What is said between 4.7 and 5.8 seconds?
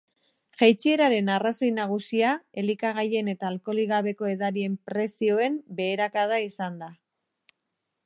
prezioen